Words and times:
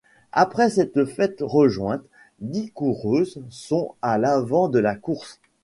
Après 0.31 0.71
s'être 0.71 1.05
faites 1.05 1.41
rejointes, 1.41 2.01
dix 2.39 2.71
coureuses 2.71 3.39
sont 3.51 3.93
à 4.01 4.17
l'avant 4.17 4.67
de 4.67 4.79
la 4.79 4.95
course. 4.95 5.39